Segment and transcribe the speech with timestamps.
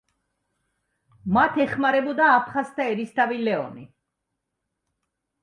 [1.37, 3.87] მათ ეხმარებოდა აფხაზთა ერისთავი ლეონი.